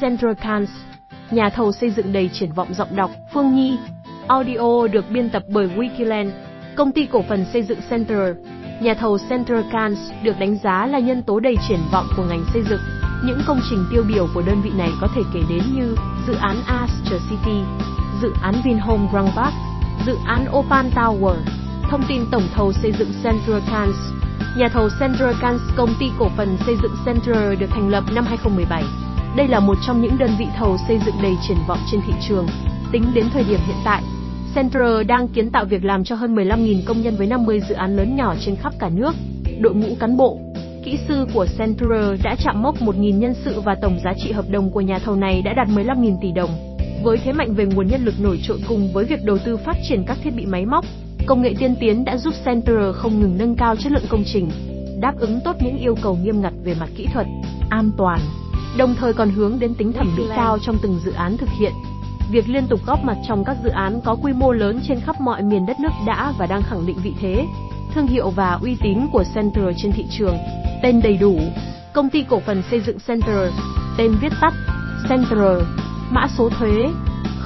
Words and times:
Central 0.00 0.32
Cans, 0.32 0.70
nhà 1.30 1.50
thầu 1.50 1.72
xây 1.72 1.90
dựng 1.90 2.12
đầy 2.12 2.30
triển 2.32 2.52
vọng 2.52 2.74
giọng 2.74 2.96
đọc, 2.96 3.10
Phương 3.34 3.54
Nhi. 3.54 3.78
Audio 4.28 4.86
được 4.92 5.04
biên 5.10 5.30
tập 5.30 5.42
bởi 5.48 5.68
Wikiland, 5.76 6.30
công 6.76 6.92
ty 6.92 7.06
cổ 7.06 7.24
phần 7.28 7.44
xây 7.52 7.62
dựng 7.62 7.78
Center. 7.90 8.36
Nhà 8.80 8.94
thầu 8.94 9.18
Central 9.30 9.60
Cans 9.72 9.98
được 10.22 10.38
đánh 10.40 10.56
giá 10.56 10.86
là 10.86 10.98
nhân 10.98 11.22
tố 11.22 11.40
đầy 11.40 11.56
triển 11.68 11.80
vọng 11.92 12.06
của 12.16 12.24
ngành 12.24 12.44
xây 12.52 12.62
dựng. 12.70 12.80
Những 13.24 13.40
công 13.46 13.60
trình 13.70 13.84
tiêu 13.90 14.04
biểu 14.08 14.26
của 14.34 14.42
đơn 14.46 14.62
vị 14.62 14.70
này 14.78 14.90
có 15.00 15.08
thể 15.14 15.20
kể 15.34 15.40
đến 15.48 15.62
như 15.74 15.96
dự 16.26 16.34
án 16.34 16.56
Astor 16.66 17.22
City, 17.30 17.58
dự 18.22 18.32
án 18.42 18.54
Vinhome 18.64 19.08
Grand 19.12 19.36
Park, 19.36 19.54
dự 20.06 20.16
án 20.26 20.46
Opal 20.58 20.86
Tower. 20.86 21.36
Thông 21.90 22.02
tin 22.08 22.22
tổng 22.32 22.48
thầu 22.54 22.72
xây 22.72 22.92
dựng 22.98 23.12
Central 23.24 23.58
Cans 23.70 23.96
Nhà 24.56 24.68
thầu 24.68 24.88
Central 25.00 25.32
Cans 25.40 25.60
công 25.76 25.94
ty 26.00 26.06
cổ 26.18 26.28
phần 26.36 26.56
xây 26.66 26.76
dựng 26.82 26.92
Central 27.06 27.54
được 27.54 27.66
thành 27.70 27.88
lập 27.88 28.04
năm 28.12 28.24
2017. 28.24 28.84
Đây 29.36 29.48
là 29.48 29.60
một 29.60 29.78
trong 29.86 30.02
những 30.02 30.18
đơn 30.18 30.30
vị 30.38 30.46
thầu 30.58 30.76
xây 30.88 30.98
dựng 31.06 31.14
đầy 31.22 31.36
triển 31.48 31.56
vọng 31.68 31.78
trên 31.90 32.00
thị 32.06 32.12
trường. 32.28 32.46
Tính 32.92 33.04
đến 33.14 33.24
thời 33.32 33.44
điểm 33.44 33.60
hiện 33.66 33.76
tại, 33.84 34.02
Central 34.54 35.02
đang 35.02 35.28
kiến 35.28 35.50
tạo 35.50 35.64
việc 35.64 35.84
làm 35.84 36.04
cho 36.04 36.14
hơn 36.16 36.34
15.000 36.34 36.82
công 36.86 37.02
nhân 37.02 37.16
với 37.16 37.26
50 37.26 37.60
dự 37.68 37.74
án 37.74 37.96
lớn 37.96 38.16
nhỏ 38.16 38.34
trên 38.40 38.56
khắp 38.56 38.72
cả 38.78 38.88
nước. 38.88 39.14
Đội 39.60 39.74
ngũ 39.74 39.94
cán 40.00 40.16
bộ, 40.16 40.38
kỹ 40.84 40.98
sư 41.08 41.26
của 41.34 41.46
Central 41.58 42.14
đã 42.22 42.36
chạm 42.44 42.62
mốc 42.62 42.74
1.000 42.82 43.18
nhân 43.18 43.34
sự 43.44 43.60
và 43.60 43.74
tổng 43.74 43.98
giá 44.04 44.12
trị 44.24 44.32
hợp 44.32 44.44
đồng 44.50 44.70
của 44.70 44.80
nhà 44.80 44.98
thầu 44.98 45.16
này 45.16 45.42
đã 45.42 45.52
đạt 45.52 45.68
15.000 45.68 46.16
tỷ 46.22 46.32
đồng. 46.32 46.50
Với 47.02 47.18
thế 47.24 47.32
mạnh 47.32 47.54
về 47.54 47.66
nguồn 47.66 47.86
nhân 47.86 48.04
lực 48.04 48.14
nổi 48.20 48.40
trội 48.42 48.58
cùng 48.68 48.92
với 48.92 49.04
việc 49.04 49.24
đầu 49.24 49.38
tư 49.38 49.56
phát 49.56 49.76
triển 49.88 50.04
các 50.06 50.18
thiết 50.24 50.30
bị 50.36 50.46
máy 50.46 50.66
móc, 50.66 50.84
công 51.26 51.42
nghệ 51.42 51.54
tiên 51.58 51.74
tiến 51.80 52.04
đã 52.04 52.16
giúp 52.16 52.34
Central 52.44 52.92
không 52.92 53.20
ngừng 53.20 53.38
nâng 53.38 53.56
cao 53.56 53.76
chất 53.76 53.92
lượng 53.92 54.06
công 54.08 54.24
trình, 54.32 54.50
đáp 55.00 55.14
ứng 55.18 55.40
tốt 55.44 55.56
những 55.60 55.78
yêu 55.78 55.94
cầu 56.02 56.18
nghiêm 56.22 56.40
ngặt 56.40 56.52
về 56.64 56.74
mặt 56.80 56.88
kỹ 56.96 57.06
thuật, 57.12 57.26
an 57.70 57.90
toàn, 57.98 58.20
đồng 58.76 58.94
thời 58.94 59.12
còn 59.12 59.30
hướng 59.30 59.58
đến 59.58 59.74
tính 59.74 59.92
thẩm 59.92 60.16
mỹ 60.16 60.24
cao 60.36 60.58
trong 60.58 60.76
từng 60.82 61.00
dự 61.04 61.12
án 61.12 61.36
thực 61.36 61.48
hiện. 61.58 61.72
Việc 62.30 62.48
liên 62.48 62.66
tục 62.66 62.80
góp 62.86 63.04
mặt 63.04 63.16
trong 63.28 63.44
các 63.44 63.56
dự 63.64 63.70
án 63.70 64.00
có 64.04 64.16
quy 64.22 64.32
mô 64.32 64.52
lớn 64.52 64.80
trên 64.88 65.00
khắp 65.00 65.20
mọi 65.20 65.42
miền 65.42 65.66
đất 65.66 65.80
nước 65.80 65.92
đã 66.06 66.32
và 66.38 66.46
đang 66.46 66.62
khẳng 66.62 66.86
định 66.86 66.96
vị 67.02 67.14
thế, 67.20 67.46
thương 67.94 68.06
hiệu 68.06 68.30
và 68.30 68.58
uy 68.62 68.76
tín 68.80 68.98
của 69.12 69.24
Central 69.34 69.68
trên 69.76 69.92
thị 69.92 70.04
trường. 70.10 70.36
Tên 70.82 71.00
đầy 71.02 71.16
đủ: 71.16 71.40
Công 71.92 72.10
ty 72.10 72.24
cổ 72.28 72.40
phần 72.40 72.62
xây 72.70 72.80
dựng 72.80 72.98
Central, 73.06 73.48
tên 73.96 74.14
viết 74.20 74.32
tắt 74.40 74.54
Central, 75.08 75.58
mã 76.10 76.28
số 76.38 76.48
thuế 76.48 76.90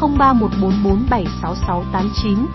0314476689, 0.00 2.46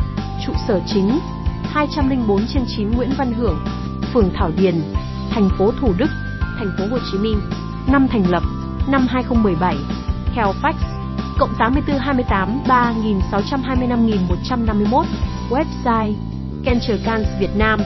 trụ 0.45 0.53
sở 0.67 0.81
chính 0.93 1.19
204 1.63 2.45
trên 2.53 2.63
9 2.67 2.91
Nguyễn 2.91 3.09
Văn 3.17 3.33
Hưởng, 3.33 3.59
phường 4.13 4.29
Thảo 4.33 4.51
Điền, 4.57 4.81
thành 5.29 5.49
phố 5.57 5.71
Thủ 5.81 5.93
Đức, 5.97 6.09
thành 6.59 6.71
phố 6.77 6.83
Hồ 6.91 6.97
Chí 7.11 7.17
Minh. 7.17 7.41
Năm 7.87 8.07
thành 8.07 8.29
lập, 8.29 8.43
năm 8.91 9.07
2017. 9.09 9.75
Theo 10.35 10.53
fax, 10.61 10.73
cộng 11.39 11.49
8428 11.59 12.63
3625.151, 12.67 15.05
website 15.49 16.13
Cancer 16.65 17.05
Cans 17.05 17.27
Việt 17.39 17.57
Nam, 17.57 17.79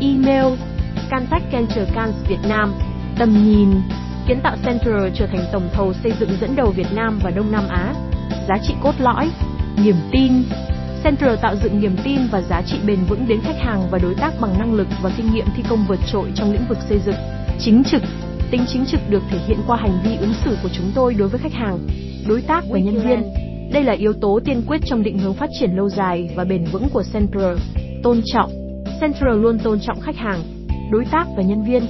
email 0.00 0.46
contact 1.10 1.52
Cancer 1.52 1.88
Cans 1.94 2.14
Việt 2.28 2.40
Nam, 2.48 2.72
tầm 3.18 3.44
nhìn 3.44 3.68
kiến 4.26 4.40
tạo 4.42 4.56
Central 4.64 5.08
trở 5.14 5.26
thành 5.26 5.44
tổng 5.52 5.68
thầu 5.72 5.92
xây 6.02 6.12
dựng 6.20 6.30
dẫn 6.40 6.56
đầu 6.56 6.72
Việt 6.76 6.92
Nam 6.92 7.20
và 7.22 7.30
Đông 7.30 7.52
Nam 7.52 7.64
Á. 7.68 7.94
Giá 8.48 8.54
trị 8.62 8.74
cốt 8.82 8.94
lõi, 8.98 9.30
niềm 9.84 9.96
tin. 10.12 10.32
Central 11.04 11.36
tạo 11.42 11.56
dựng 11.62 11.80
niềm 11.80 11.96
tin 12.04 12.18
và 12.30 12.40
giá 12.40 12.62
trị 12.62 12.78
bền 12.86 13.04
vững 13.08 13.28
đến 13.28 13.40
khách 13.40 13.60
hàng 13.60 13.88
và 13.90 13.98
đối 13.98 14.14
tác 14.14 14.32
bằng 14.40 14.58
năng 14.58 14.74
lực 14.74 14.86
và 15.02 15.10
kinh 15.16 15.34
nghiệm 15.34 15.46
thi 15.56 15.62
công 15.68 15.84
vượt 15.88 16.00
trội 16.12 16.32
trong 16.34 16.52
lĩnh 16.52 16.66
vực 16.68 16.78
xây 16.88 16.98
dựng. 16.98 17.14
Chính 17.58 17.84
trực, 17.84 18.02
tính 18.50 18.64
chính 18.68 18.84
trực 18.86 19.00
được 19.10 19.22
thể 19.30 19.38
hiện 19.46 19.58
qua 19.66 19.76
hành 19.76 19.98
vi 20.04 20.16
ứng 20.16 20.32
xử 20.44 20.56
của 20.62 20.68
chúng 20.72 20.92
tôi 20.94 21.14
đối 21.14 21.28
với 21.28 21.40
khách 21.40 21.52
hàng, 21.52 21.78
đối 22.28 22.42
tác 22.42 22.64
và 22.70 22.78
nhân 22.78 23.00
viên. 23.08 23.22
Đây 23.72 23.84
là 23.84 23.92
yếu 23.92 24.12
tố 24.12 24.40
tiên 24.44 24.62
quyết 24.66 24.80
trong 24.84 25.02
định 25.02 25.18
hướng 25.18 25.34
phát 25.34 25.50
triển 25.60 25.76
lâu 25.76 25.88
dài 25.88 26.30
và 26.36 26.44
bền 26.44 26.64
vững 26.64 26.88
của 26.88 27.02
Central. 27.12 27.56
Tôn 28.02 28.20
trọng. 28.32 28.50
Central 29.00 29.42
luôn 29.42 29.58
tôn 29.58 29.80
trọng 29.80 30.00
khách 30.00 30.16
hàng, 30.16 30.42
đối 30.90 31.04
tác 31.04 31.26
và 31.36 31.42
nhân 31.42 31.64
viên, 31.64 31.82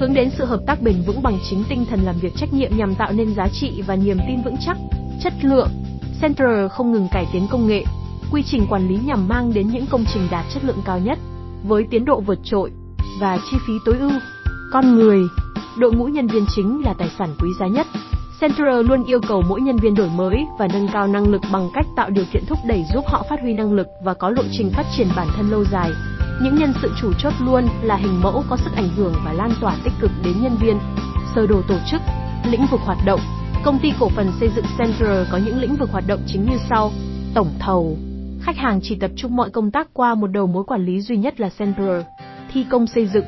hướng 0.00 0.14
đến 0.14 0.30
sự 0.38 0.44
hợp 0.44 0.60
tác 0.66 0.82
bền 0.82 1.02
vững 1.06 1.22
bằng 1.22 1.38
chính 1.50 1.64
tinh 1.68 1.84
thần 1.90 2.00
làm 2.04 2.14
việc 2.20 2.32
trách 2.36 2.52
nhiệm 2.52 2.70
nhằm 2.76 2.94
tạo 2.94 3.12
nên 3.12 3.34
giá 3.34 3.48
trị 3.60 3.82
và 3.86 3.96
niềm 3.96 4.18
tin 4.28 4.42
vững 4.44 4.56
chắc, 4.66 4.76
chất 5.22 5.32
lượng. 5.42 5.68
Central 6.22 6.68
không 6.68 6.92
ngừng 6.92 7.08
cải 7.12 7.26
tiến 7.32 7.46
công 7.50 7.66
nghệ, 7.66 7.84
quy 8.32 8.42
trình 8.46 8.66
quản 8.70 8.88
lý 8.88 8.98
nhằm 9.06 9.28
mang 9.28 9.54
đến 9.54 9.68
những 9.68 9.86
công 9.90 10.04
trình 10.14 10.22
đạt 10.30 10.44
chất 10.54 10.64
lượng 10.64 10.82
cao 10.84 10.98
nhất, 10.98 11.18
với 11.64 11.84
tiến 11.90 12.04
độ 12.04 12.20
vượt 12.20 12.38
trội 12.44 12.70
và 13.20 13.38
chi 13.50 13.56
phí 13.66 13.72
tối 13.84 13.96
ưu. 13.98 14.10
Con 14.72 14.94
người, 14.94 15.18
đội 15.76 15.92
ngũ 15.92 16.04
nhân 16.04 16.26
viên 16.26 16.46
chính 16.54 16.82
là 16.84 16.94
tài 16.94 17.10
sản 17.18 17.34
quý 17.40 17.48
giá 17.60 17.66
nhất. 17.66 17.86
Central 18.40 18.86
luôn 18.88 19.04
yêu 19.04 19.20
cầu 19.28 19.42
mỗi 19.48 19.60
nhân 19.60 19.76
viên 19.76 19.94
đổi 19.94 20.08
mới 20.16 20.46
và 20.58 20.68
nâng 20.72 20.88
cao 20.92 21.06
năng 21.06 21.28
lực 21.28 21.42
bằng 21.52 21.70
cách 21.74 21.86
tạo 21.96 22.10
điều 22.10 22.24
kiện 22.32 22.44
thúc 22.46 22.58
đẩy 22.66 22.84
giúp 22.94 23.04
họ 23.06 23.24
phát 23.30 23.40
huy 23.40 23.52
năng 23.52 23.72
lực 23.72 23.86
và 24.04 24.14
có 24.14 24.30
lộ 24.30 24.42
trình 24.52 24.70
phát 24.70 24.86
triển 24.96 25.08
bản 25.16 25.28
thân 25.36 25.50
lâu 25.50 25.64
dài. 25.72 25.90
Những 26.42 26.54
nhân 26.54 26.72
sự 26.82 26.90
chủ 27.00 27.12
chốt 27.18 27.32
luôn 27.40 27.64
là 27.82 27.96
hình 27.96 28.20
mẫu 28.22 28.44
có 28.50 28.56
sức 28.56 28.70
ảnh 28.76 28.88
hưởng 28.96 29.14
và 29.24 29.32
lan 29.32 29.50
tỏa 29.60 29.76
tích 29.84 29.92
cực 30.00 30.10
đến 30.24 30.34
nhân 30.42 30.56
viên. 30.60 30.78
Sơ 31.34 31.46
đồ 31.46 31.62
tổ 31.68 31.78
chức, 31.90 32.00
lĩnh 32.50 32.66
vực 32.70 32.80
hoạt 32.80 32.98
động. 33.06 33.20
Công 33.64 33.78
ty 33.78 33.92
cổ 34.00 34.08
phần 34.08 34.32
xây 34.40 34.50
dựng 34.56 34.64
Central 34.78 35.22
có 35.32 35.38
những 35.46 35.60
lĩnh 35.60 35.76
vực 35.76 35.90
hoạt 35.92 36.04
động 36.06 36.20
chính 36.26 36.44
như 36.44 36.56
sau: 36.70 36.90
tổng 37.34 37.50
thầu, 37.58 37.96
khách 38.42 38.56
hàng 38.56 38.80
chỉ 38.82 38.96
tập 38.96 39.10
trung 39.16 39.36
mọi 39.36 39.50
công 39.50 39.70
tác 39.70 39.88
qua 39.92 40.14
một 40.14 40.26
đầu 40.26 40.46
mối 40.46 40.64
quản 40.64 40.84
lý 40.84 41.00
duy 41.00 41.16
nhất 41.16 41.40
là 41.40 41.48
Central. 41.58 42.00
Thi 42.52 42.64
công 42.70 42.86
xây 42.86 43.06
dựng, 43.06 43.24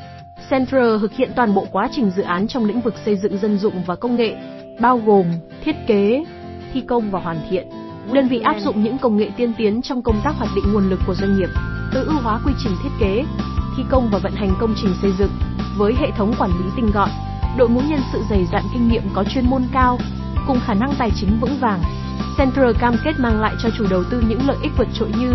Central 0.51 0.99
thực 1.01 1.13
hiện 1.13 1.31
toàn 1.37 1.55
bộ 1.55 1.67
quá 1.73 1.89
trình 1.93 2.11
dự 2.11 2.23
án 2.23 2.49
trong 2.49 2.65
lĩnh 2.65 2.81
vực 2.81 2.95
xây 3.05 3.17
dựng 3.17 3.39
dân 3.39 3.59
dụng 3.59 3.83
và 3.87 3.97
công 3.97 4.17
nghệ, 4.17 4.37
bao 4.81 4.99
gồm 4.99 5.27
thiết 5.65 5.77
kế, 5.87 6.25
thi 6.73 6.81
công 6.81 7.11
và 7.11 7.21
hoàn 7.21 7.41
thiện. 7.51 7.69
Đơn 8.13 8.29
vị 8.29 8.41
áp 8.41 8.57
dụng 8.61 8.83
những 8.83 8.99
công 8.99 9.17
nghệ 9.17 9.31
tiên 9.37 9.53
tiến 9.59 9.83
trong 9.83 10.03
công 10.03 10.21
tác 10.25 10.35
hoạch 10.37 10.51
định 10.57 10.73
nguồn 10.73 10.91
lực 10.91 11.01
của 11.07 11.15
doanh 11.15 11.39
nghiệp, 11.39 11.49
tối 11.95 12.05
ưu 12.05 12.19
hóa 12.23 12.41
quy 12.47 12.53
trình 12.65 12.73
thiết 12.83 12.91
kế, 13.01 13.25
thi 13.77 13.83
công 13.91 14.09
và 14.13 14.19
vận 14.19 14.33
hành 14.33 14.55
công 14.61 14.75
trình 14.83 14.95
xây 15.03 15.13
dựng 15.19 15.31
với 15.79 15.95
hệ 15.99 16.11
thống 16.17 16.35
quản 16.39 16.51
lý 16.51 16.71
tinh 16.77 16.91
gọn, 16.95 17.09
đội 17.59 17.69
ngũ 17.69 17.81
nhân 17.81 18.01
sự 18.13 18.23
dày 18.31 18.47
dặn 18.53 18.63
kinh 18.73 18.89
nghiệm 18.89 19.03
có 19.15 19.25
chuyên 19.25 19.51
môn 19.51 19.63
cao, 19.73 19.99
cùng 20.47 20.61
khả 20.67 20.75
năng 20.75 20.95
tài 20.99 21.11
chính 21.21 21.39
vững 21.41 21.57
vàng. 21.61 21.83
Central 22.39 22.73
cam 22.81 22.95
kết 23.05 23.13
mang 23.19 23.41
lại 23.41 23.55
cho 23.63 23.69
chủ 23.79 23.87
đầu 23.91 24.05
tư 24.11 24.23
những 24.29 24.47
lợi 24.47 24.57
ích 24.63 24.73
vượt 24.79 24.89
trội 24.95 25.09
như 25.19 25.35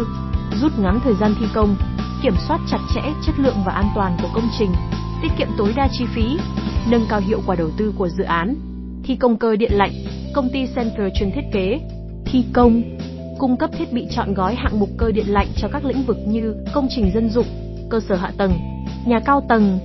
rút 0.62 0.80
ngắn 0.80 1.00
thời 1.04 1.14
gian 1.14 1.36
thi 1.40 1.46
công, 1.54 1.76
kiểm 2.24 2.34
soát 2.48 2.60
chặt 2.72 2.80
chẽ 2.96 3.02
chất 3.26 3.36
lượng 3.40 3.56
và 3.66 3.74
an 3.74 3.86
toàn 3.96 4.18
của 4.22 4.30
công 4.34 4.50
trình, 4.60 4.72
tiết 5.22 5.30
kiệm 5.38 5.48
tối 5.58 5.74
đa 5.76 5.88
chi 5.92 6.06
phí, 6.16 6.38
nâng 6.90 7.06
cao 7.10 7.20
hiệu 7.20 7.42
quả 7.46 7.56
đầu 7.56 7.70
tư 7.78 7.94
của 7.98 8.10
dự 8.10 8.24
án. 8.24 8.56
Thi 9.04 9.16
công 9.16 9.38
cơ 9.38 9.56
điện 9.56 9.72
lạnh, 9.74 9.92
công 10.34 10.50
ty 10.54 10.66
Center 10.76 11.14
chuyên 11.16 11.32
thiết 11.32 11.42
kế, 11.52 11.80
thi 12.26 12.46
công, 12.54 12.84
cung 13.40 13.58
cấp 13.58 13.70
thiết 13.78 13.94
bị 13.94 14.08
chọn 14.12 14.34
gói 14.34 14.56
hạng 14.56 14.80
mục 14.80 14.90
cơ 14.98 15.12
điện 15.12 15.26
lạnh 15.28 15.48
cho 15.58 15.68
các 15.72 15.86
lĩnh 15.86 16.04
vực 16.04 16.18
như 16.28 16.56
công 16.74 16.88
trình 16.90 17.12
dân 17.14 17.30
dụng, 17.30 17.48
cơ 17.90 18.00
sở 18.00 18.16
hạ 18.16 18.32
tầng, 18.38 18.52
nhà 19.06 19.20
cao 19.20 19.46
tầng, 19.50 19.80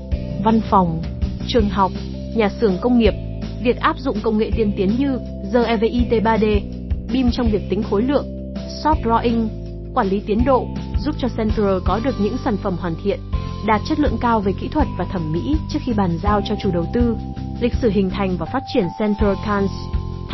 văn 0.45 0.61
phòng, 0.71 1.03
trường 1.47 1.69
học, 1.69 1.93
nhà 2.37 2.49
xưởng 2.61 2.79
công 2.81 2.99
nghiệp. 2.99 3.15
Việc 3.63 3.81
áp 3.81 3.99
dụng 3.99 4.17
công 4.23 4.39
nghệ 4.39 4.51
tiên 4.57 4.73
tiến 4.77 4.91
như 4.99 5.19
GEVIT 5.53 6.23
3D, 6.23 6.61
BIM 7.13 7.31
trong 7.31 7.51
việc 7.51 7.63
tính 7.71 7.83
khối 7.83 8.03
lượng, 8.03 8.55
soft 8.85 9.03
drawing, 9.03 9.49
quản 9.95 10.09
lý 10.09 10.21
tiến 10.27 10.45
độ, 10.45 10.67
giúp 10.99 11.15
cho 11.19 11.29
Central 11.37 11.79
có 11.85 12.01
được 12.05 12.15
những 12.21 12.37
sản 12.45 12.57
phẩm 12.57 12.77
hoàn 12.81 12.95
thiện, 13.05 13.21
đạt 13.67 13.81
chất 13.89 14.01
lượng 14.01 14.19
cao 14.21 14.41
về 14.41 14.53
kỹ 14.53 14.69
thuật 14.69 14.87
và 14.99 15.05
thẩm 15.05 15.33
mỹ 15.33 15.57
trước 15.69 15.79
khi 15.83 15.93
bàn 15.93 16.19
giao 16.23 16.41
cho 16.49 16.55
chủ 16.63 16.71
đầu 16.75 16.87
tư. 16.95 17.17
Lịch 17.61 17.75
sử 17.83 17.91
hình 17.91 18.11
thành 18.11 18.37
và 18.37 18.47
phát 18.47 18.63
triển 18.75 18.85
Central 18.99 19.35
Cans 19.47 19.71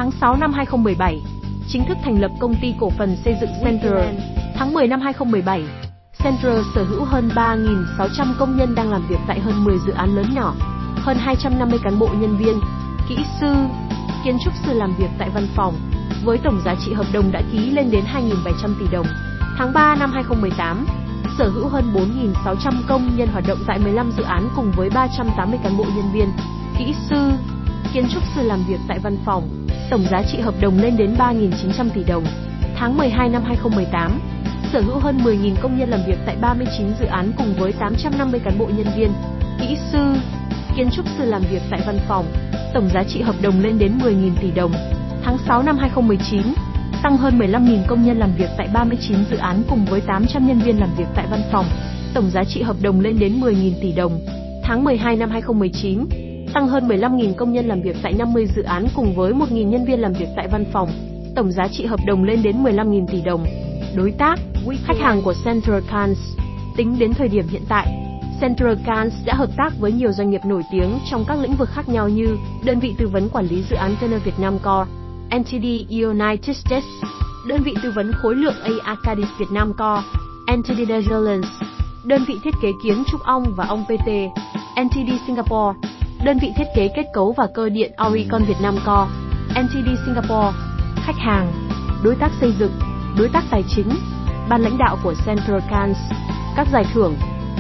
Tháng 0.01 0.11
6 0.21 0.37
năm 0.37 0.53
2017 0.53 1.21
chính 1.69 1.85
thức 1.85 1.97
thành 2.05 2.21
lập 2.21 2.31
công 2.41 2.55
ty 2.63 2.75
cổ 2.81 2.91
phần 2.91 3.17
xây 3.25 3.35
dựng 3.41 3.51
Central. 3.65 4.05
Tháng 4.55 4.75
10 4.75 4.87
năm 4.87 5.01
2017, 5.01 5.63
Central 6.25 6.59
sở 6.75 6.85
hữu 6.85 7.05
hơn 7.05 7.31
3.600 7.35 8.35
công 8.39 8.57
nhân 8.57 8.75
đang 8.75 8.91
làm 8.91 9.07
việc 9.09 9.19
tại 9.29 9.41
hơn 9.41 9.65
10 9.65 9.79
dự 9.87 9.93
án 9.93 10.17
lớn 10.17 10.27
nhỏ, 10.35 10.55
hơn 10.97 11.17
250 11.21 11.79
cán 11.83 11.99
bộ 11.99 12.09
nhân 12.21 12.37
viên, 12.37 12.61
kỹ 13.09 13.17
sư, 13.41 13.55
kiến 14.25 14.37
trúc 14.45 14.53
sư 14.67 14.73
làm 14.73 14.95
việc 14.99 15.11
tại 15.19 15.31
văn 15.35 15.49
phòng, 15.57 15.75
với 16.25 16.39
tổng 16.39 16.61
giá 16.65 16.75
trị 16.85 16.93
hợp 16.93 17.07
đồng 17.13 17.33
đã 17.33 17.43
ký 17.53 17.71
lên 17.71 17.91
đến 17.91 18.05
2.700 18.05 18.75
tỷ 18.81 18.87
đồng. 18.93 19.07
Tháng 19.61 19.73
3 19.73 19.95
năm 19.95 20.13
2018, 20.13 20.87
sở 21.39 21.49
hữu 21.49 21.69
hơn 21.69 21.85
4.600 22.45 22.73
công 22.89 23.17
nhân 23.17 23.29
hoạt 23.29 23.45
động 23.49 23.59
tại 23.67 23.79
15 23.79 24.13
dự 24.17 24.23
án 24.23 24.49
cùng 24.57 24.73
với 24.77 24.91
380 24.91 25.59
cán 25.63 25.77
bộ 25.77 25.85
nhân 25.85 26.13
viên, 26.13 26.29
kỹ 26.79 26.95
sư, 27.11 27.31
kiến 27.93 28.05
trúc 28.13 28.23
sư 28.35 28.43
làm 28.43 28.65
việc 28.69 28.79
tại 28.89 28.99
văn 28.99 29.17
phòng, 29.25 29.67
tổng 29.91 30.05
giá 30.11 30.23
trị 30.33 30.41
hợp 30.41 30.55
đồng 30.61 30.79
lên 30.79 30.97
đến 30.97 31.15
3.900 31.19 31.91
tỷ 31.95 32.05
đồng. 32.05 32.25
Tháng 32.77 32.97
12 32.97 33.29
năm 33.29 33.43
2018, 33.47 34.21
sở 34.73 34.81
hữu 34.81 34.99
hơn 34.99 35.19
10.000 35.25 35.55
công 35.63 35.79
nhân 35.79 35.89
làm 35.89 36.01
việc 36.07 36.19
tại 36.27 36.37
39 36.41 36.87
dự 37.01 37.07
án 37.07 37.33
cùng 37.39 37.55
với 37.59 37.73
850 37.73 38.41
cán 38.45 38.59
bộ 38.59 38.67
nhân 38.67 38.87
viên, 38.97 39.13
kỹ 39.61 39.77
sư, 39.93 40.15
kiến 40.77 40.91
trúc 40.91 41.05
sư 41.19 41.25
làm 41.25 41.43
việc 41.51 41.63
tại 41.71 41.81
văn 41.87 41.99
phòng, 42.09 42.27
tổng 42.75 42.89
giá 42.95 43.05
trị 43.05 43.23
hợp 43.23 43.37
đồng 43.43 43.61
lên 43.61 43.79
đến 43.79 43.99
10.000 43.99 44.31
tỷ 44.41 44.51
đồng. 44.51 44.73
Tháng 45.25 45.39
6 45.47 45.63
năm 45.63 45.79
2019, 45.79 46.43
tăng 47.03 47.17
hơn 47.17 47.39
15.000 47.39 47.87
công 47.87 48.05
nhân 48.05 48.19
làm 48.19 48.33
việc 48.39 48.49
tại 48.57 48.69
39 48.75 49.17
dự 49.31 49.37
án 49.37 49.63
cùng 49.71 49.85
với 49.85 50.01
800 50.01 50.47
nhân 50.47 50.59
viên 50.59 50.81
làm 50.81 50.89
việc 50.99 51.05
tại 51.15 51.27
văn 51.31 51.41
phòng, 51.53 51.67
tổng 52.15 52.31
giá 52.31 52.45
trị 52.45 52.63
hợp 52.63 52.77
đồng 52.83 53.01
lên 53.01 53.19
đến 53.19 53.41
10.000 53.41 53.73
tỷ 53.83 53.93
đồng. 53.93 54.21
Tháng 54.65 54.85
12 54.85 55.17
năm 55.17 55.31
2019, 55.31 56.05
tăng 56.55 56.69
hơn 56.69 56.89
15.000 56.89 57.35
công 57.35 57.53
nhân 57.53 57.69
làm 57.69 57.83
việc 57.83 57.97
tại 58.03 58.13
50 58.13 58.47
dự 58.57 58.63
án 58.63 58.87
cùng 58.95 59.15
với 59.15 59.33
1.000 59.33 59.69
nhân 59.69 59.85
viên 59.85 60.01
làm 60.01 60.13
việc 60.13 60.29
tại 60.37 60.49
văn 60.49 60.65
phòng. 60.73 60.89
Tổng 61.37 61.53
giá 61.53 61.69
trị 61.69 61.85
hợp 61.85 62.01
đồng 62.07 62.25
lên 62.25 62.43
đến 62.43 62.63
15.000 62.63 63.07
tỷ 63.07 63.23
đồng. 63.23 63.47
Đối 63.97 64.11
tác, 64.11 64.39
khách 64.85 64.99
hàng 65.01 65.23
của 65.23 65.35
Central 65.45 65.81
Cans. 65.91 66.19
Tính 66.77 66.99
đến 66.99 67.13
thời 67.15 67.29
điểm 67.29 67.45
hiện 67.51 67.63
tại, 67.69 67.87
Central 68.41 68.75
Cans 68.87 69.15
đã 69.27 69.35
hợp 69.35 69.51
tác 69.57 69.73
với 69.79 69.93
nhiều 69.93 70.13
doanh 70.13 70.31
nghiệp 70.31 70.41
nổi 70.45 70.63
tiếng 70.73 70.99
trong 71.11 71.25
các 71.29 71.39
lĩnh 71.39 71.55
vực 71.55 71.69
khác 71.73 71.89
nhau 71.89 72.09
như 72.09 72.37
đơn 72.65 72.79
vị 72.79 72.95
tư 72.99 73.09
vấn 73.09 73.29
quản 73.29 73.47
lý 73.47 73.63
dự 73.71 73.77
án 73.77 73.97
Turner 74.01 74.23
Việt 74.25 74.39
Nam 74.39 74.59
Core, 74.59 75.00
NTD 75.39 75.67
United 75.89 76.57
States, 76.57 76.85
đơn 77.47 77.63
vị 77.63 77.75
tư 77.83 77.93
vấn 77.95 78.13
khối 78.13 78.35
lượng 78.35 78.55
A 78.63 78.71
Arcadis 78.85 79.29
Việt 79.39 79.51
Nam 79.51 79.73
Co, 79.79 80.03
NTD 80.57 80.79
Netherlands, 80.89 81.49
đơn 82.05 82.25
vị 82.29 82.35
thiết 82.45 82.55
kế 82.63 82.69
kiến 82.85 83.03
trúc 83.11 83.21
ong 83.23 83.45
và 83.57 83.67
ong 83.67 83.85
PT, 83.85 84.09
NTD 84.85 85.11
Singapore, 85.27 85.79
đơn 86.25 86.39
vị 86.43 86.53
thiết 86.57 86.65
kế 86.77 86.89
kết 86.97 87.05
cấu 87.15 87.33
và 87.33 87.49
cơ 87.55 87.69
điện 87.69 87.93
Oricon 88.09 88.43
Việt 88.45 88.57
Nam 88.63 88.75
Co, 88.85 89.09
NTD 89.51 89.89
Singapore, 90.07 90.57
khách 90.97 91.19
hàng, 91.19 91.53
đối 92.05 92.15
tác 92.15 92.31
xây 92.41 92.53
dựng, 92.59 92.73
đối 93.19 93.29
tác 93.29 93.45
tài 93.51 93.63
chính, 93.77 93.89
ban 94.49 94.63
lãnh 94.63 94.79
đạo 94.79 94.99
của 95.03 95.15
Central 95.27 95.61
Cans, 95.71 95.99
các 96.57 96.67
giải 96.73 96.85
thưởng, 96.95 97.15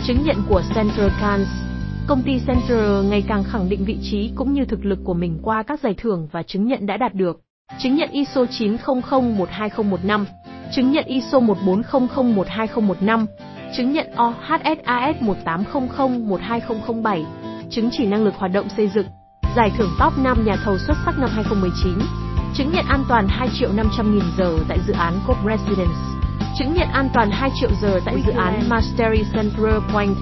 chứng 0.06 0.22
nhận 0.24 0.36
của 0.48 0.62
Central 0.74 1.08
Cans. 1.20 1.48
Công 2.06 2.22
ty 2.22 2.32
Central 2.46 3.04
ngày 3.10 3.24
càng 3.28 3.44
khẳng 3.44 3.68
định 3.68 3.84
vị 3.84 3.98
trí 4.02 4.30
cũng 4.34 4.52
như 4.52 4.64
thực 4.64 4.84
lực 4.84 4.98
của 5.04 5.14
mình 5.14 5.38
qua 5.42 5.62
các 5.62 5.80
giải 5.80 5.94
thưởng 5.98 6.28
và 6.32 6.42
chứng 6.42 6.66
nhận 6.66 6.86
đã 6.86 6.96
đạt 6.96 7.14
được. 7.14 7.40
Chứng 7.78 7.96
nhận 7.96 8.10
ISO 8.10 8.44
900-12015, 8.44 10.24
chứng 10.72 10.92
nhận 10.92 11.04
ISO 11.04 11.38
1400-12015, 11.38 13.26
chứng 13.76 13.92
nhận 13.92 14.06
OHSAS 14.16 15.16
1800-12007, 15.44 17.24
chứng 17.70 17.90
chỉ 17.92 18.06
năng 18.06 18.24
lực 18.24 18.34
hoạt 18.34 18.52
động 18.52 18.68
xây 18.76 18.88
dựng, 18.88 19.06
giải 19.56 19.70
thưởng 19.78 19.90
top 20.00 20.12
5 20.18 20.44
nhà 20.44 20.56
thầu 20.64 20.78
xuất 20.78 20.96
sắc 21.04 21.18
năm 21.18 21.30
2019, 21.32 21.98
chứng 22.54 22.70
nhận 22.72 22.84
an 22.88 23.04
toàn 23.08 23.26
2 23.28 23.48
triệu 23.58 23.72
500 23.72 24.14
nghìn 24.14 24.24
giờ 24.38 24.58
tại 24.68 24.78
dự 24.86 24.92
án 24.92 25.14
Cop 25.26 25.36
Residence, 25.46 25.94
chứng 26.58 26.74
nhận 26.74 26.88
an 26.92 27.08
toàn 27.14 27.30
2 27.30 27.50
triệu 27.60 27.70
giờ 27.82 28.00
tại 28.04 28.22
dự 28.26 28.32
án 28.32 28.68
Mastery 28.68 29.22
Central 29.34 29.78
Point, 29.92 30.16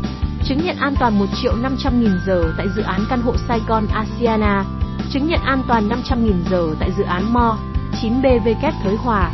chứng 0.44 0.58
nhận 0.64 0.76
an 0.76 0.94
toàn 1.00 1.18
1 1.18 1.26
triệu 1.42 1.56
500 1.56 2.00
nghìn 2.00 2.12
giờ 2.26 2.52
tại 2.58 2.66
dự 2.76 2.82
án 2.82 3.00
căn 3.10 3.20
hộ 3.22 3.32
Saigon 3.48 3.86
Asiana, 3.86 4.64
chứng 5.12 5.26
nhận 5.26 5.40
an 5.40 5.62
toàn 5.68 5.88
500.000 5.88 6.32
giờ 6.50 6.74
tại 6.80 6.90
dự 6.98 7.04
án 7.04 7.32
Mo 7.32 7.58
9BVK 8.02 8.72
Thới 8.82 8.96
Hòa, 8.96 9.30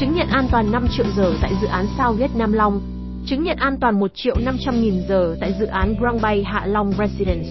chứng 0.00 0.14
nhận 0.14 0.28
an 0.28 0.48
toàn 0.50 0.72
5 0.72 0.86
triệu 0.96 1.06
giờ 1.16 1.32
tại 1.42 1.52
dự 1.60 1.66
án 1.66 1.86
Sao 1.98 2.12
Viết 2.12 2.30
Nam 2.36 2.52
Long, 2.52 2.80
chứng 3.26 3.44
nhận 3.44 3.56
an 3.56 3.76
toàn 3.80 4.00
1 4.00 4.10
triệu 4.14 4.36
500.000 4.36 5.06
giờ 5.08 5.36
tại 5.40 5.54
dự 5.58 5.66
án 5.66 5.94
Grand 6.00 6.22
Bay 6.22 6.44
Hạ 6.44 6.66
Long 6.66 6.92
Residence, 6.98 7.48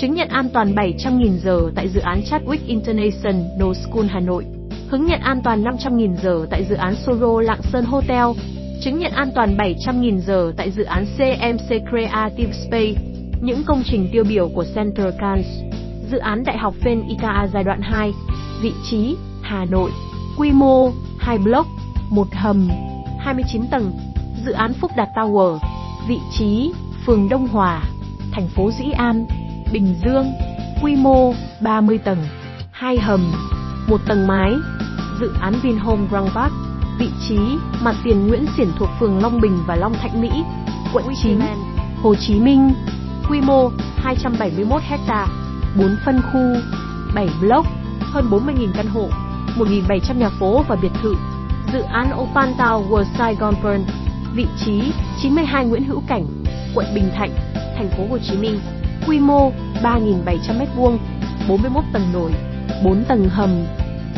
chứng 0.00 0.14
nhận 0.14 0.28
an 0.28 0.48
toàn 0.52 0.74
700.000 0.74 1.38
giờ 1.38 1.60
tại 1.74 1.88
dự 1.88 2.00
án 2.00 2.20
Chadwick 2.20 2.66
International 2.66 3.72
School 3.72 4.06
Hà 4.08 4.20
Nội, 4.20 4.44
hướng 4.88 5.04
nhận 5.04 5.20
an 5.20 5.40
toàn 5.44 5.64
500.000 5.64 6.16
giờ 6.22 6.46
tại 6.50 6.64
dự 6.64 6.74
án 6.74 6.94
Soro 7.06 7.40
Lạng 7.40 7.62
Sơn 7.72 7.84
Hotel, 7.84 8.26
chứng 8.84 8.98
nhận 8.98 9.12
an 9.12 9.30
toàn 9.34 9.56
700.000 9.56 10.18
giờ 10.18 10.52
tại 10.56 10.70
dự 10.70 10.84
án 10.84 11.04
CMC 11.16 11.68
Creative 11.90 12.52
Space, 12.52 12.94
những 13.40 13.62
công 13.66 13.82
trình 13.90 14.08
tiêu 14.12 14.24
biểu 14.28 14.48
của 14.48 14.64
Central 14.74 15.10
Cans, 15.20 15.67
dự 16.10 16.18
án 16.18 16.44
Đại 16.44 16.58
học 16.58 16.74
Fen 16.82 17.08
IKA 17.08 17.46
giai 17.52 17.64
đoạn 17.64 17.80
2, 17.82 18.14
vị 18.62 18.72
trí, 18.90 19.16
Hà 19.42 19.64
Nội, 19.64 19.90
quy 20.36 20.50
mô, 20.52 20.90
2 21.18 21.38
block, 21.38 21.66
1 22.10 22.26
hầm, 22.32 22.68
29 23.20 23.62
tầng, 23.70 23.92
dự 24.44 24.52
án 24.52 24.72
Phúc 24.80 24.90
Đạt 24.96 25.08
Tower, 25.16 25.58
vị 26.08 26.18
trí, 26.38 26.72
phường 27.06 27.28
Đông 27.28 27.48
Hòa, 27.48 27.82
thành 28.32 28.48
phố 28.48 28.70
Dĩ 28.78 28.90
An, 28.90 29.26
Bình 29.72 29.94
Dương, 30.04 30.32
quy 30.82 30.96
mô 30.96 31.32
30 31.60 31.98
tầng, 31.98 32.18
2 32.70 32.98
hầm, 32.98 33.32
1 33.88 34.00
tầng 34.08 34.26
mái, 34.26 34.52
dự 35.20 35.32
án 35.40 35.54
Vinhome 35.62 36.06
Grand 36.10 36.30
Park, 36.34 36.52
vị 36.98 37.08
trí, 37.28 37.38
mặt 37.82 37.94
tiền 38.04 38.26
Nguyễn 38.28 38.46
Xiển 38.56 38.68
thuộc 38.78 38.88
phường 39.00 39.22
Long 39.22 39.40
Bình 39.40 39.58
và 39.66 39.76
Long 39.76 39.94
Thạnh 39.94 40.20
Mỹ, 40.20 40.30
quận 40.92 41.04
9, 41.22 41.38
Hồ 42.02 42.14
Chí 42.14 42.40
Minh, 42.40 42.72
quy 43.30 43.40
mô 43.40 43.70
271 43.96 44.82
ha, 44.82 45.26
4 45.76 45.96
phân 46.04 46.20
khu, 46.32 46.40
7 47.14 47.28
block, 47.40 47.66
hơn 48.00 48.30
40.000 48.30 48.68
căn 48.74 48.86
hộ, 48.86 49.08
1.700 49.56 50.18
nhà 50.18 50.28
phố 50.40 50.62
và 50.68 50.76
biệt 50.76 50.92
thự. 51.02 51.14
Dự 51.72 51.82
án 51.82 52.10
Opan 52.20 52.52
Tower 52.58 53.04
Saigon 53.18 53.54
Pearl, 53.62 53.82
vị 54.34 54.46
trí 54.64 54.92
92 55.22 55.64
Nguyễn 55.64 55.84
Hữu 55.84 56.02
Cảnh, 56.08 56.26
quận 56.74 56.86
Bình 56.94 57.10
Thạnh, 57.16 57.30
thành 57.54 57.88
phố 57.96 58.06
Hồ 58.10 58.18
Chí 58.18 58.36
Minh, 58.36 58.60
quy 59.06 59.18
mô 59.18 59.52
3.700 59.82 60.24
m2, 60.76 60.98
41 61.48 61.84
tầng 61.92 62.12
nổi, 62.12 62.30
4 62.84 63.04
tầng 63.04 63.28
hầm. 63.28 63.50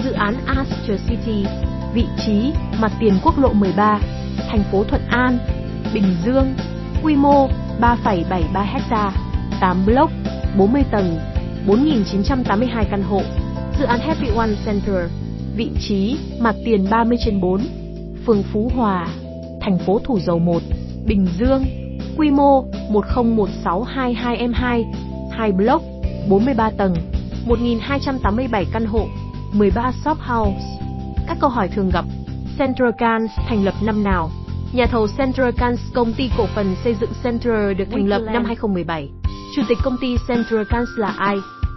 Dự 0.05 0.12
án 0.12 0.35
Astor 0.47 1.00
City, 1.08 1.47
vị 1.94 2.06
trí 2.26 2.52
mặt 2.81 2.93
tiền 3.00 3.14
quốc 3.23 3.38
lộ 3.38 3.52
13, 3.52 3.99
thành 4.50 4.62
phố 4.73 4.85
Thuận 4.85 5.02
An, 5.08 5.38
Bình 5.94 6.17
Dương, 6.25 6.55
quy 7.02 7.17
mô 7.17 7.49
3,73 7.81 8.62
ha, 8.91 9.12
8 9.61 9.87
block, 9.87 10.11
40 10.56 10.85
tầng, 10.91 11.19
4.982 11.66 12.84
căn 12.90 13.02
hộ. 13.02 13.22
Dự 13.78 13.84
án 13.84 14.00
Happy 14.00 14.28
One 14.36 14.50
Center, 14.66 15.10
vị 15.56 15.70
trí 15.80 16.18
mặt 16.40 16.54
tiền 16.64 16.86
30 16.90 17.18
trên 17.24 17.40
4, 17.40 17.60
phường 18.26 18.42
Phú 18.42 18.70
Hòa, 18.74 19.08
thành 19.60 19.78
phố 19.78 20.00
Thủ 20.04 20.18
Dầu 20.20 20.38
Một, 20.38 20.62
Bình 21.06 21.26
Dương, 21.38 21.64
quy 22.16 22.30
mô 22.30 22.64
101622M2, 22.90 24.84
2 25.32 25.52
block, 25.52 25.82
43 26.28 26.70
tầng, 26.70 26.94
1287 27.46 28.66
căn 28.72 28.86
hộ, 28.86 29.06
13 29.52 29.92
shop 30.04 30.18
house. 30.18 30.60
Các 31.28 31.36
câu 31.40 31.50
hỏi 31.50 31.68
thường 31.68 31.90
gặp. 31.92 32.04
Central 32.58 32.88
Cans 32.98 33.30
thành 33.48 33.64
lập 33.64 33.74
năm 33.82 34.04
nào? 34.04 34.30
Nhà 34.72 34.86
thầu 34.86 35.06
Central 35.18 35.50
Cans 35.56 35.80
công 35.94 36.12
ty 36.12 36.30
cổ 36.38 36.46
phần 36.54 36.74
xây 36.84 36.94
dựng 37.00 37.10
Central 37.24 37.74
được 37.74 37.84
thành 37.90 38.08
lập 38.08 38.22
năm 38.32 38.44
2017. 38.44 39.19
Chủ 39.56 39.62
tịch 39.69 39.79
công 39.82 39.97
ty 39.97 40.17
Centralcanes 40.29 40.88
là 40.97 41.14
ai? 41.19 41.37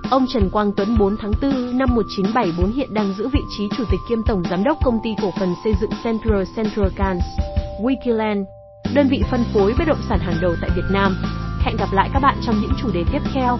Ông 0.09 0.25
Trần 0.33 0.49
Quang 0.49 0.71
Tuấn 0.71 0.97
4 0.97 1.17
tháng 1.17 1.31
4 1.41 1.77
năm 1.77 1.89
1974 1.95 2.71
hiện 2.71 2.93
đang 2.93 3.13
giữ 3.17 3.27
vị 3.27 3.39
trí 3.57 3.69
chủ 3.77 3.83
tịch 3.91 3.99
kiêm 4.09 4.23
tổng 4.23 4.43
giám 4.49 4.63
đốc 4.63 4.77
công 4.83 4.99
ty 5.03 5.09
cổ 5.21 5.31
phần 5.39 5.53
xây 5.63 5.73
dựng 5.81 5.89
Central 6.03 6.43
Central 6.55 6.87
Cans. 6.95 7.23
Wikiland, 7.81 8.45
đơn 8.95 9.07
vị 9.09 9.23
phân 9.31 9.43
phối 9.53 9.73
bất 9.79 9.87
động 9.87 10.01
sản 10.09 10.19
hàng 10.19 10.35
đầu 10.41 10.55
tại 10.61 10.69
Việt 10.75 10.91
Nam. 10.91 11.15
Hẹn 11.59 11.75
gặp 11.77 11.93
lại 11.93 12.09
các 12.13 12.19
bạn 12.19 12.37
trong 12.45 12.55
những 12.61 12.71
chủ 12.81 12.89
đề 12.93 13.03
tiếp 13.11 13.21
theo. 13.33 13.57